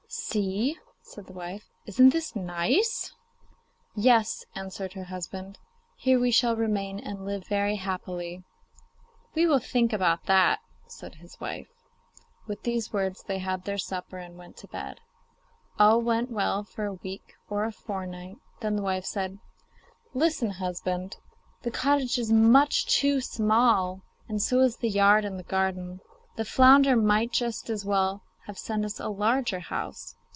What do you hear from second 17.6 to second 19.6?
a fortnight, then the wife said: